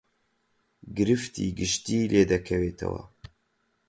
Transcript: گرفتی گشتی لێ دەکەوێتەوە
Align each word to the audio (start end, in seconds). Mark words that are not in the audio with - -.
گرفتی 0.97 1.45
گشتی 1.59 2.09
لێ 2.11 2.21
دەکەوێتەوە 2.31 3.01